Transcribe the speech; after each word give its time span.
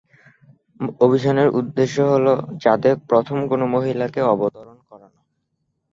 অভিযানের 1.01 1.49
উদ্দেশ্য 1.59 1.97
হল 2.11 2.25
চাঁদে 2.63 2.91
প্রথম 3.09 3.37
কোনও 3.49 3.65
মহিলাকে 3.75 4.19
অবতরণ 4.33 4.77
করানো। 4.89 5.19